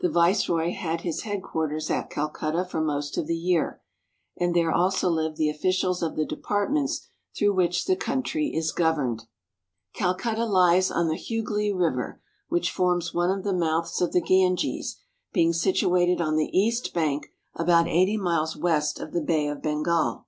The 0.00 0.10
Viceroy 0.10 0.72
had 0.74 1.00
his 1.00 1.22
headquarters 1.22 1.88
at 1.90 2.10
Calcutta 2.10 2.62
for 2.66 2.78
most 2.82 3.16
of 3.16 3.26
the 3.26 3.34
year, 3.38 3.80
and 4.36 4.54
there 4.54 4.70
also 4.70 5.10
Hved 5.10 5.36
the 5.36 5.48
officials 5.48 6.02
of 6.02 6.14
the 6.14 6.26
departments 6.26 7.06
through 7.34 7.54
which 7.54 7.86
the 7.86 7.96
country 7.96 8.48
is 8.54 8.70
governed. 8.70 9.24
Calcutta 9.94 10.44
lies 10.44 10.90
on 10.90 11.08
the 11.08 11.16
Hugh 11.16 11.46
River, 11.74 12.20
which 12.50 12.70
forms 12.70 13.14
one 13.14 13.30
of 13.30 13.44
the 13.44 13.54
mouths 13.54 14.02
of 14.02 14.12
the 14.12 14.20
Ganges, 14.20 14.98
being 15.32 15.54
situated 15.54 16.20
on 16.20 16.36
the 16.36 16.54
east 16.54 16.92
bank 16.92 17.28
about 17.54 17.88
eighty 17.88 18.18
miles 18.18 18.54
west 18.54 19.00
of 19.00 19.14
the 19.14 19.22
Bay 19.22 19.48
of 19.48 19.62
Bengal. 19.62 20.26